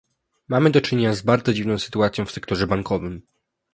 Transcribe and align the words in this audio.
Mamy 0.47 0.69
do 0.71 0.81
czynienia 0.81 1.13
z 1.13 1.21
bardzo 1.21 1.53
dziwną 1.53 1.79
sytuacją 1.79 2.25
w 2.25 2.31
sektorze 2.31 2.67
bankowym 2.67 3.21